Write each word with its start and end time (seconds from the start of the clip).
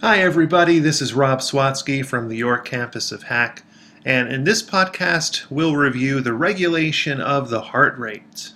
Hi, 0.00 0.20
everybody. 0.20 0.78
This 0.78 1.02
is 1.02 1.12
Rob 1.12 1.40
Swatski 1.40 2.06
from 2.06 2.28
the 2.28 2.36
York 2.36 2.64
campus 2.64 3.10
of 3.10 3.24
HACC, 3.24 3.62
and 4.04 4.32
in 4.32 4.44
this 4.44 4.62
podcast, 4.62 5.50
we'll 5.50 5.74
review 5.74 6.20
the 6.20 6.34
regulation 6.34 7.20
of 7.20 7.50
the 7.50 7.60
heart 7.60 7.98
rate. 7.98 8.52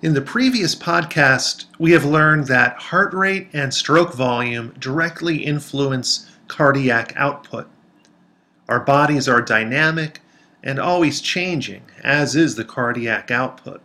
In 0.00 0.14
the 0.14 0.22
previous 0.22 0.74
podcast, 0.74 1.66
we 1.78 1.92
have 1.92 2.06
learned 2.06 2.46
that 2.46 2.78
heart 2.78 3.12
rate 3.12 3.48
and 3.52 3.74
stroke 3.74 4.14
volume 4.14 4.74
directly 4.78 5.44
influence 5.44 6.26
cardiac 6.48 7.12
output. 7.16 7.68
Our 8.66 8.80
bodies 8.80 9.28
are 9.28 9.42
dynamic 9.42 10.22
and 10.62 10.78
always 10.78 11.20
changing, 11.20 11.82
as 12.02 12.34
is 12.34 12.54
the 12.54 12.64
cardiac 12.64 13.30
output. 13.30 13.82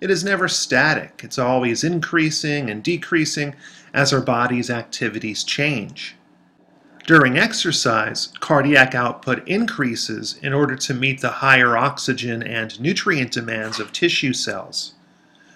It 0.00 0.12
is 0.12 0.22
never 0.22 0.46
static, 0.46 1.22
it's 1.24 1.40
always 1.40 1.82
increasing 1.82 2.70
and 2.70 2.84
decreasing 2.84 3.56
as 3.94 4.12
our 4.12 4.20
body's 4.20 4.68
activities 4.68 5.44
change. 5.44 6.16
During 7.06 7.38
exercise, 7.38 8.32
cardiac 8.40 8.94
output 8.94 9.46
increases 9.46 10.38
in 10.42 10.52
order 10.52 10.74
to 10.74 10.94
meet 10.94 11.20
the 11.20 11.30
higher 11.30 11.76
oxygen 11.76 12.42
and 12.42 12.80
nutrient 12.80 13.30
demands 13.30 13.78
of 13.78 13.92
tissue 13.92 14.32
cells. 14.32 14.94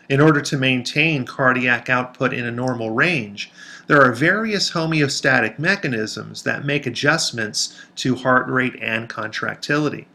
In 0.09 0.21
order 0.21 0.41
to 0.41 0.57
maintain 0.57 1.27
cardiac 1.27 1.91
output 1.91 2.33
in 2.33 2.47
a 2.47 2.51
normal 2.51 2.91
range, 2.91 3.51
there 3.89 4.03
are 4.03 4.13
various 4.13 4.73
homeostatic 4.73 5.59
mechanisms 5.59 6.43
that 6.43 6.65
make 6.65 6.87
adjustments 6.87 7.75
to 7.97 8.15
heart 8.15 8.47
rate 8.49 8.77
and 8.81 9.09
contractility. 9.09 10.07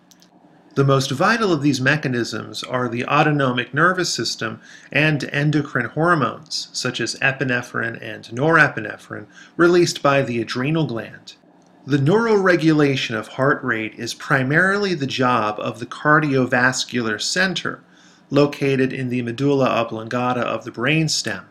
The 0.75 0.83
most 0.83 1.11
vital 1.11 1.53
of 1.53 1.61
these 1.61 1.79
mechanisms 1.79 2.63
are 2.63 2.89
the 2.89 3.05
autonomic 3.05 3.75
nervous 3.75 4.11
system 4.11 4.59
and 4.91 5.23
endocrine 5.25 5.89
hormones, 5.89 6.69
such 6.73 6.99
as 6.99 7.15
epinephrine 7.21 8.01
and 8.01 8.23
norepinephrine, 8.29 9.27
released 9.55 10.01
by 10.01 10.23
the 10.23 10.41
adrenal 10.41 10.87
gland. 10.87 11.35
The 11.85 11.99
neuroregulation 11.99 13.13
of 13.13 13.27
heart 13.27 13.63
rate 13.63 13.93
is 13.99 14.15
primarily 14.15 14.95
the 14.95 15.05
job 15.05 15.59
of 15.59 15.77
the 15.77 15.85
cardiovascular 15.85 17.21
center, 17.21 17.83
located 18.31 18.91
in 18.91 19.09
the 19.09 19.21
medulla 19.21 19.67
oblongata 19.67 20.41
of 20.41 20.63
the 20.63 20.71
brainstem. 20.71 21.43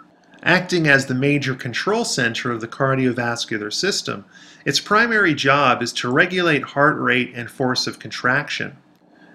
Acting 0.43 0.89
as 0.89 1.07
the 1.07 1.15
major 1.15 1.55
control 1.55 2.05
center 2.05 2.51
of 2.51 2.61
the 2.61 2.67
cardiovascular 2.67 3.73
system, 3.73 4.25
its 4.65 4.81
primary 4.81 5.33
job 5.33 5.81
is 5.81 5.93
to 5.93 6.11
regulate 6.11 6.65
heart 6.65 6.99
rate 6.99 7.31
and 7.37 7.49
force 7.49 7.87
of 7.87 8.01
contraction. 8.01 8.77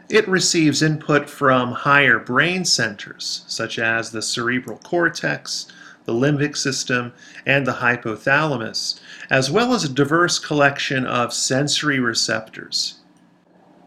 It 0.10 0.26
receives 0.26 0.82
input 0.82 1.30
from 1.30 1.74
higher 1.74 2.18
brain 2.18 2.64
centers, 2.64 3.44
such 3.48 3.78
as 3.78 4.12
the 4.12 4.22
cerebral 4.22 4.78
cortex, 4.78 5.68
the 6.06 6.14
limbic 6.14 6.56
system, 6.56 7.12
and 7.46 7.68
the 7.68 7.74
hypothalamus, 7.74 9.02
as 9.30 9.52
well 9.52 9.74
as 9.74 9.84
a 9.84 9.90
diverse 9.90 10.40
collection 10.40 11.06
of 11.06 11.34
sensory 11.34 12.00
receptors. 12.00 13.00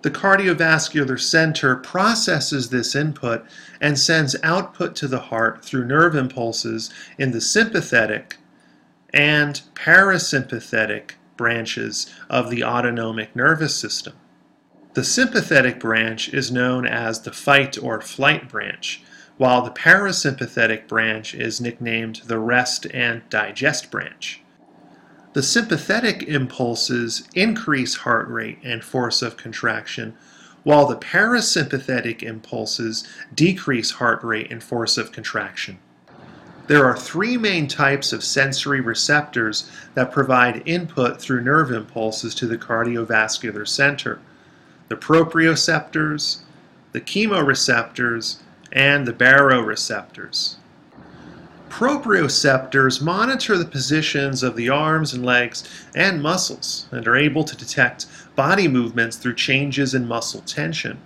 The 0.02 0.10
cardiovascular 0.10 1.18
center 1.18 1.76
processes 1.76 2.68
this 2.68 2.94
input 2.94 3.46
and 3.80 3.98
sends 3.98 4.36
output 4.42 4.94
to 4.96 5.08
the 5.08 5.20
heart 5.20 5.64
through 5.64 5.86
nerve 5.86 6.14
impulses 6.14 6.90
in 7.18 7.30
the 7.30 7.40
sympathetic 7.40 8.36
and 9.14 9.62
parasympathetic 9.74 11.12
branches 11.38 12.12
of 12.28 12.50
the 12.50 12.62
autonomic 12.62 13.34
nervous 13.34 13.74
system. 13.74 14.14
The 14.94 15.04
sympathetic 15.04 15.78
branch 15.78 16.34
is 16.34 16.50
known 16.50 16.84
as 16.84 17.20
the 17.20 17.30
fight 17.30 17.80
or 17.80 18.00
flight 18.00 18.48
branch, 18.48 19.04
while 19.36 19.62
the 19.62 19.70
parasympathetic 19.70 20.88
branch 20.88 21.32
is 21.32 21.60
nicknamed 21.60 22.22
the 22.26 22.40
rest 22.40 22.86
and 22.92 23.22
digest 23.30 23.92
branch. 23.92 24.42
The 25.32 25.44
sympathetic 25.44 26.24
impulses 26.24 27.28
increase 27.36 27.98
heart 27.98 28.26
rate 28.28 28.58
and 28.64 28.82
force 28.82 29.22
of 29.22 29.36
contraction, 29.36 30.16
while 30.64 30.86
the 30.86 30.96
parasympathetic 30.96 32.24
impulses 32.24 33.06
decrease 33.32 33.92
heart 33.92 34.24
rate 34.24 34.50
and 34.50 34.60
force 34.60 34.98
of 34.98 35.12
contraction. 35.12 35.78
There 36.66 36.84
are 36.84 36.96
three 36.96 37.36
main 37.36 37.68
types 37.68 38.12
of 38.12 38.24
sensory 38.24 38.80
receptors 38.80 39.70
that 39.94 40.10
provide 40.10 40.66
input 40.66 41.20
through 41.20 41.42
nerve 41.42 41.70
impulses 41.70 42.34
to 42.34 42.48
the 42.48 42.58
cardiovascular 42.58 43.68
center 43.68 44.18
the 44.90 44.96
proprioceptors, 44.96 46.40
the 46.90 47.00
chemoreceptors, 47.00 48.38
and 48.72 49.06
the 49.06 49.12
baroreceptors. 49.12 50.56
Proprioceptors 51.68 53.00
monitor 53.00 53.56
the 53.56 53.64
positions 53.64 54.42
of 54.42 54.56
the 54.56 54.68
arms 54.68 55.14
and 55.14 55.24
legs 55.24 55.86
and 55.94 56.20
muscles 56.20 56.88
and 56.90 57.06
are 57.06 57.16
able 57.16 57.44
to 57.44 57.56
detect 57.56 58.06
body 58.34 58.66
movements 58.66 59.16
through 59.16 59.36
changes 59.36 59.94
in 59.94 60.08
muscle 60.08 60.40
tension. 60.40 60.98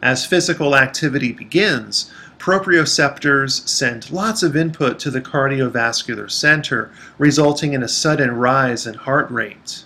As 0.00 0.24
physical 0.24 0.76
activity 0.76 1.32
begins, 1.32 2.12
proprioceptors 2.38 3.66
send 3.68 4.12
lots 4.12 4.44
of 4.44 4.56
input 4.56 5.00
to 5.00 5.10
the 5.10 5.20
cardiovascular 5.20 6.30
center, 6.30 6.92
resulting 7.18 7.72
in 7.72 7.82
a 7.82 7.88
sudden 7.88 8.30
rise 8.30 8.86
in 8.86 8.94
heart 8.94 9.28
rate. 9.28 9.82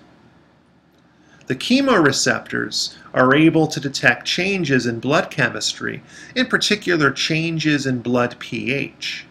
The 1.52 1.58
chemoreceptors 1.58 2.94
are 3.12 3.34
able 3.34 3.66
to 3.66 3.78
detect 3.78 4.24
changes 4.26 4.86
in 4.86 5.00
blood 5.00 5.30
chemistry, 5.30 6.02
in 6.34 6.46
particular 6.46 7.10
changes 7.10 7.84
in 7.84 8.00
blood 8.00 8.36
pH. 8.38 9.26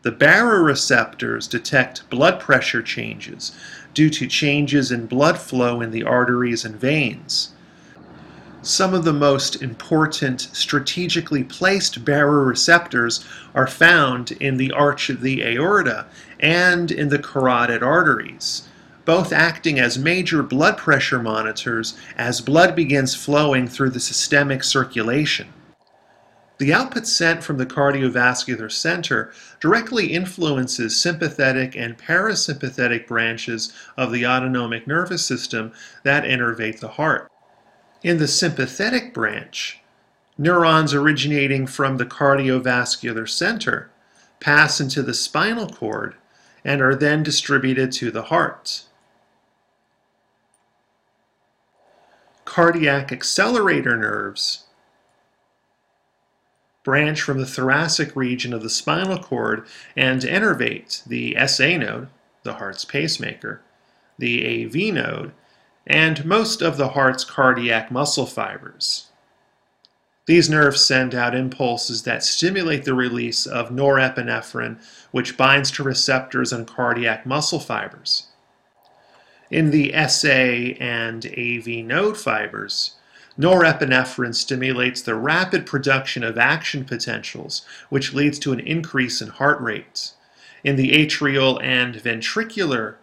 The 0.00 0.12
baroreceptors 0.12 1.50
detect 1.50 2.08
blood 2.08 2.40
pressure 2.40 2.80
changes 2.80 3.52
due 3.92 4.08
to 4.08 4.26
changes 4.26 4.90
in 4.90 5.04
blood 5.04 5.36
flow 5.36 5.82
in 5.82 5.90
the 5.90 6.02
arteries 6.02 6.64
and 6.64 6.76
veins. 6.76 7.50
Some 8.62 8.94
of 8.94 9.04
the 9.04 9.12
most 9.12 9.60
important 9.60 10.40
strategically 10.40 11.44
placed 11.44 12.06
baroreceptors 12.06 13.22
are 13.54 13.66
found 13.66 14.32
in 14.32 14.56
the 14.56 14.72
arch 14.72 15.10
of 15.10 15.20
the 15.20 15.42
aorta 15.42 16.06
and 16.40 16.90
in 16.90 17.10
the 17.10 17.18
carotid 17.18 17.82
arteries 17.82 18.66
both 19.04 19.32
acting 19.32 19.78
as 19.78 19.98
major 19.98 20.42
blood 20.42 20.76
pressure 20.78 21.20
monitors 21.20 21.96
as 22.16 22.40
blood 22.40 22.74
begins 22.74 23.14
flowing 23.14 23.68
through 23.68 23.90
the 23.90 24.00
systemic 24.00 24.64
circulation. 24.64 25.52
The 26.58 26.72
output 26.72 27.06
sent 27.06 27.42
from 27.42 27.58
the 27.58 27.66
cardiovascular 27.66 28.70
center 28.70 29.32
directly 29.58 30.12
influences 30.12 31.00
sympathetic 31.00 31.76
and 31.76 31.98
parasympathetic 31.98 33.08
branches 33.08 33.72
of 33.96 34.12
the 34.12 34.24
autonomic 34.24 34.86
nervous 34.86 35.26
system 35.26 35.72
that 36.04 36.24
innervate 36.24 36.78
the 36.78 36.88
heart. 36.88 37.30
In 38.04 38.18
the 38.18 38.28
sympathetic 38.28 39.12
branch, 39.12 39.80
neurons 40.38 40.94
originating 40.94 41.66
from 41.66 41.96
the 41.96 42.06
cardiovascular 42.06 43.28
center 43.28 43.90
pass 44.38 44.80
into 44.80 45.02
the 45.02 45.14
spinal 45.14 45.68
cord 45.68 46.14
and 46.64 46.80
are 46.80 46.94
then 46.94 47.22
distributed 47.22 47.90
to 47.92 48.10
the 48.10 48.24
heart. 48.24 48.84
Cardiac 52.54 53.10
accelerator 53.10 53.96
nerves 53.96 54.62
branch 56.84 57.20
from 57.20 57.40
the 57.40 57.46
thoracic 57.46 58.14
region 58.14 58.52
of 58.52 58.62
the 58.62 58.70
spinal 58.70 59.18
cord 59.18 59.66
and 59.96 60.22
innervate 60.22 61.02
the 61.02 61.36
SA 61.48 61.76
node, 61.76 62.06
the 62.44 62.54
heart's 62.54 62.84
pacemaker, 62.84 63.60
the 64.20 64.64
AV 64.64 64.94
node, 64.94 65.32
and 65.84 66.24
most 66.24 66.62
of 66.62 66.76
the 66.76 66.90
heart's 66.90 67.24
cardiac 67.24 67.90
muscle 67.90 68.24
fibers. 68.24 69.08
These 70.26 70.48
nerves 70.48 70.80
send 70.80 71.12
out 71.12 71.34
impulses 71.34 72.04
that 72.04 72.22
stimulate 72.22 72.84
the 72.84 72.94
release 72.94 73.46
of 73.46 73.70
norepinephrine, 73.70 74.80
which 75.10 75.36
binds 75.36 75.72
to 75.72 75.82
receptors 75.82 76.52
on 76.52 76.66
cardiac 76.66 77.26
muscle 77.26 77.58
fibers. 77.58 78.28
In 79.54 79.70
the 79.70 79.94
SA 80.08 80.74
and 80.82 81.24
AV 81.26 81.84
node 81.86 82.16
fibers, 82.16 82.96
norepinephrine 83.38 84.34
stimulates 84.34 85.00
the 85.00 85.14
rapid 85.14 85.64
production 85.64 86.24
of 86.24 86.36
action 86.36 86.84
potentials, 86.84 87.64
which 87.88 88.12
leads 88.12 88.40
to 88.40 88.52
an 88.52 88.58
increase 88.58 89.22
in 89.22 89.28
heart 89.28 89.60
rate. 89.60 90.10
In 90.64 90.74
the 90.74 90.90
atrial 90.90 91.62
and 91.62 91.94
ventricular 91.94 92.96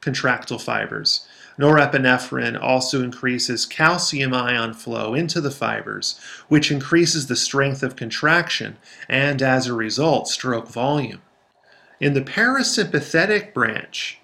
contractile 0.00 0.58
fibers, 0.58 1.24
norepinephrine 1.56 2.60
also 2.60 3.00
increases 3.00 3.64
calcium 3.64 4.34
ion 4.34 4.74
flow 4.74 5.14
into 5.14 5.40
the 5.40 5.52
fibers, 5.52 6.18
which 6.48 6.72
increases 6.72 7.28
the 7.28 7.36
strength 7.36 7.84
of 7.84 7.94
contraction 7.94 8.76
and, 9.08 9.40
as 9.40 9.68
a 9.68 9.72
result, 9.72 10.26
stroke 10.26 10.66
volume. 10.66 11.22
In 12.00 12.14
the 12.14 12.22
parasympathetic 12.22 13.54
branch, 13.54 14.18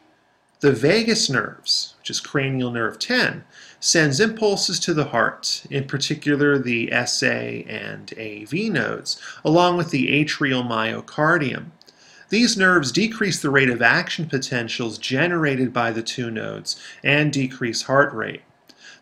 the 0.61 0.73
vagus 0.73 1.31
nerves, 1.31 1.95
which 1.99 2.11
is 2.11 2.21
cranial 2.21 2.73
nerve 2.73 2.99
10, 2.99 3.45
sends 3.79 4.19
impulses 4.19 4.81
to 4.81 4.93
the 4.93 5.07
heart, 5.07 5.65
in 5.71 5.85
particular 5.85 6.59
the 6.59 6.91
SA 7.07 7.27
and 7.27 8.13
AV 8.19 8.53
nodes, 8.73 9.21
along 9.45 9.77
with 9.77 9.91
the 9.91 10.09
atrial 10.09 10.67
myocardium. 10.67 11.67
These 12.31 12.57
nerves 12.57 12.93
decrease 12.93 13.41
the 13.41 13.51
rate 13.51 13.71
of 13.71 13.81
action 13.81 14.27
potentials 14.27 14.99
generated 14.99 15.73
by 15.73 15.93
the 15.93 16.03
two 16.03 16.31
nodes 16.31 16.79
and 17.05 17.33
decrease 17.33 17.83
heart 17.83 18.13
rate. 18.13 18.43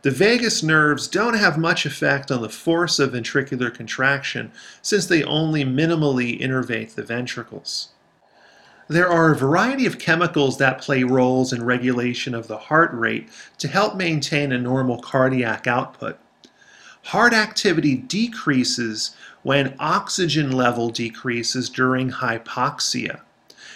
The 0.03 0.11
vagus 0.13 0.63
nerves 0.63 1.09
don't 1.09 1.35
have 1.35 1.59
much 1.59 1.87
effect 1.87 2.31
on 2.31 2.43
the 2.43 2.49
force 2.49 2.99
of 2.99 3.13
ventricular 3.13 3.75
contraction 3.75 4.53
since 4.81 5.07
they 5.07 5.25
only 5.25 5.65
minimally 5.65 6.39
innervate 6.41 6.95
the 6.95 7.03
ventricles. 7.03 7.89
There 8.89 9.09
are 9.09 9.33
a 9.33 9.37
variety 9.37 9.85
of 9.85 9.99
chemicals 9.99 10.59
that 10.59 10.81
play 10.81 11.03
roles 11.03 11.53
in 11.53 11.65
regulation 11.65 12.35
of 12.35 12.47
the 12.47 12.57
heart 12.57 12.91
rate 12.93 13.29
to 13.59 13.67
help 13.67 13.97
maintain 13.97 14.53
a 14.53 14.59
normal 14.59 15.01
cardiac 15.01 15.67
output. 15.67 16.19
Heart 17.07 17.33
activity 17.33 17.97
decreases 17.97 19.17
when 19.43 19.75
oxygen 19.81 20.53
level 20.53 20.91
decreases 20.91 21.69
during 21.69 22.11
hypoxia, 22.11 23.21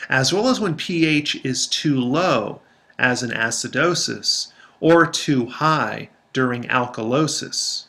as 0.09 0.33
well 0.33 0.49
as 0.49 0.61
when 0.61 0.77
pH 0.77 1.45
is 1.45 1.67
too 1.67 1.99
low, 1.99 2.61
as 2.97 3.25
in 3.25 3.31
acidosis, 3.31 4.53
or 4.79 5.07
too 5.07 5.47
high 5.47 6.09
during 6.33 6.65
alkalosis. 6.65 7.87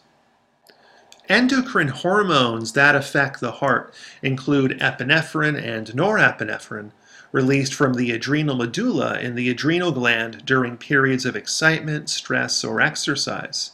Endocrine 1.29 1.89
hormones 1.89 2.73
that 2.73 2.95
affect 2.95 3.39
the 3.39 3.53
heart 3.53 3.94
include 4.23 4.79
epinephrine 4.79 5.62
and 5.62 5.88
norepinephrine, 5.88 6.91
released 7.31 7.74
from 7.74 7.94
the 7.94 8.12
adrenal 8.12 8.56
medulla 8.56 9.19
in 9.19 9.36
the 9.36 9.50
adrenal 9.50 9.92
gland 9.92 10.45
during 10.45 10.78
periods 10.78 11.25
of 11.25 11.36
excitement, 11.36 12.10
stress, 12.10 12.63
or 12.63 12.81
exercise. 12.81 13.72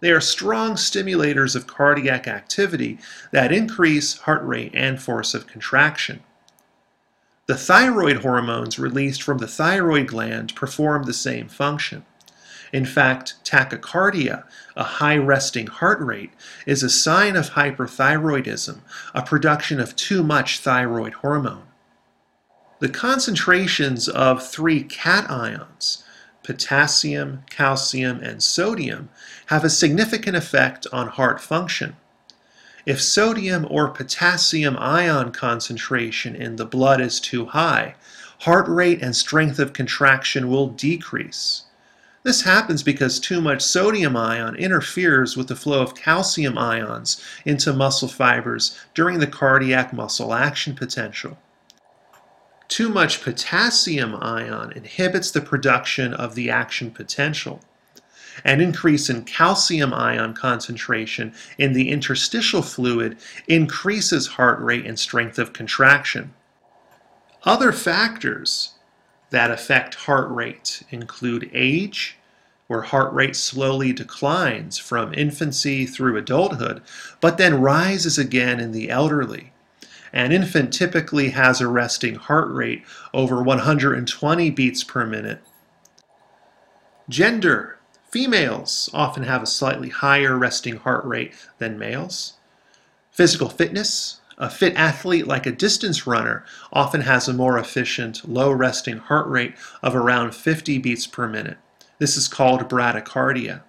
They 0.00 0.10
are 0.10 0.20
strong 0.20 0.74
stimulators 0.74 1.56
of 1.56 1.66
cardiac 1.66 2.28
activity 2.28 2.98
that 3.32 3.52
increase 3.52 4.18
heart 4.18 4.44
rate 4.44 4.72
and 4.74 5.00
force 5.00 5.34
of 5.34 5.46
contraction. 5.46 6.22
The 7.46 7.56
thyroid 7.56 8.18
hormones 8.18 8.78
released 8.78 9.22
from 9.22 9.38
the 9.38 9.46
thyroid 9.46 10.08
gland 10.08 10.54
perform 10.54 11.04
the 11.04 11.12
same 11.12 11.48
function. 11.48 12.04
In 12.72 12.84
fact, 12.84 13.34
tachycardia, 13.44 14.42
a 14.74 14.82
high 14.84 15.16
resting 15.16 15.68
heart 15.68 16.00
rate, 16.00 16.32
is 16.66 16.82
a 16.82 16.90
sign 16.90 17.36
of 17.36 17.50
hyperthyroidism, 17.50 18.80
a 19.14 19.22
production 19.22 19.78
of 19.80 19.94
too 19.94 20.24
much 20.24 20.58
thyroid 20.58 21.14
hormone. 21.14 21.68
The 22.78 22.88
concentrations 22.90 24.06
of 24.06 24.46
three 24.46 24.84
cations, 24.84 26.02
potassium, 26.42 27.42
calcium, 27.48 28.20
and 28.20 28.42
sodium, 28.42 29.08
have 29.46 29.64
a 29.64 29.70
significant 29.70 30.36
effect 30.36 30.86
on 30.92 31.08
heart 31.08 31.40
function. 31.40 31.96
If 32.84 33.00
sodium 33.00 33.66
or 33.70 33.88
potassium 33.88 34.76
ion 34.76 35.32
concentration 35.32 36.36
in 36.36 36.56
the 36.56 36.66
blood 36.66 37.00
is 37.00 37.18
too 37.18 37.46
high, 37.46 37.94
heart 38.40 38.68
rate 38.68 39.00
and 39.00 39.16
strength 39.16 39.58
of 39.58 39.72
contraction 39.72 40.50
will 40.50 40.68
decrease. 40.68 41.62
This 42.24 42.42
happens 42.42 42.82
because 42.82 43.18
too 43.18 43.40
much 43.40 43.62
sodium 43.62 44.16
ion 44.18 44.54
interferes 44.54 45.34
with 45.34 45.48
the 45.48 45.56
flow 45.56 45.80
of 45.80 45.94
calcium 45.94 46.58
ions 46.58 47.24
into 47.46 47.72
muscle 47.72 48.08
fibers 48.08 48.78
during 48.92 49.18
the 49.18 49.26
cardiac 49.26 49.94
muscle 49.94 50.34
action 50.34 50.74
potential. 50.74 51.38
Too 52.68 52.88
much 52.88 53.22
potassium 53.22 54.16
ion 54.16 54.72
inhibits 54.72 55.30
the 55.30 55.40
production 55.40 56.12
of 56.12 56.34
the 56.34 56.50
action 56.50 56.90
potential. 56.90 57.60
An 58.44 58.60
increase 58.60 59.08
in 59.08 59.24
calcium 59.24 59.94
ion 59.94 60.34
concentration 60.34 61.32
in 61.58 61.72
the 61.72 61.90
interstitial 61.90 62.62
fluid 62.62 63.16
increases 63.48 64.26
heart 64.26 64.60
rate 64.60 64.84
and 64.84 64.98
strength 64.98 65.38
of 65.38 65.52
contraction. 65.52 66.34
Other 67.44 67.72
factors 67.72 68.74
that 69.30 69.50
affect 69.50 69.94
heart 69.94 70.30
rate 70.30 70.82
include 70.90 71.50
age, 71.54 72.18
where 72.66 72.82
heart 72.82 73.12
rate 73.14 73.36
slowly 73.36 73.92
declines 73.92 74.76
from 74.76 75.14
infancy 75.14 75.86
through 75.86 76.16
adulthood, 76.16 76.82
but 77.20 77.38
then 77.38 77.60
rises 77.60 78.18
again 78.18 78.58
in 78.58 78.72
the 78.72 78.90
elderly. 78.90 79.52
An 80.16 80.32
infant 80.32 80.72
typically 80.72 81.28
has 81.32 81.60
a 81.60 81.68
resting 81.68 82.14
heart 82.14 82.50
rate 82.50 82.82
over 83.12 83.42
120 83.42 84.48
beats 84.48 84.82
per 84.82 85.04
minute. 85.04 85.42
Gender. 87.06 87.78
Females 88.10 88.88
often 88.94 89.24
have 89.24 89.42
a 89.42 89.46
slightly 89.46 89.90
higher 89.90 90.38
resting 90.38 90.76
heart 90.76 91.04
rate 91.04 91.34
than 91.58 91.78
males. 91.78 92.32
Physical 93.10 93.50
fitness. 93.50 94.22
A 94.38 94.48
fit 94.48 94.74
athlete 94.74 95.26
like 95.26 95.44
a 95.44 95.52
distance 95.52 96.06
runner 96.06 96.46
often 96.72 97.02
has 97.02 97.28
a 97.28 97.34
more 97.34 97.58
efficient 97.58 98.26
low 98.26 98.50
resting 98.50 98.96
heart 98.96 99.26
rate 99.26 99.54
of 99.82 99.94
around 99.94 100.34
50 100.34 100.78
beats 100.78 101.06
per 101.06 101.28
minute. 101.28 101.58
This 101.98 102.16
is 102.16 102.26
called 102.26 102.70
bradycardia. 102.70 103.60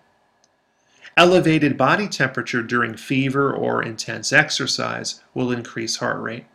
Elevated 1.17 1.75
body 1.77 2.07
temperature 2.07 2.61
during 2.61 2.95
fever 2.95 3.51
or 3.51 3.81
intense 3.81 4.31
exercise 4.31 5.19
will 5.33 5.51
increase 5.51 5.95
heart 5.95 6.21
rate, 6.21 6.45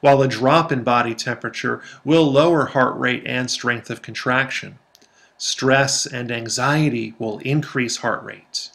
while 0.00 0.22
a 0.22 0.28
drop 0.28 0.70
in 0.70 0.84
body 0.84 1.12
temperature 1.12 1.82
will 2.04 2.30
lower 2.30 2.66
heart 2.66 2.96
rate 2.96 3.24
and 3.26 3.50
strength 3.50 3.90
of 3.90 4.00
contraction. 4.00 4.78
Stress 5.36 6.06
and 6.06 6.30
anxiety 6.30 7.16
will 7.18 7.40
increase 7.40 7.96
heart 7.96 8.22
rate. 8.22 8.70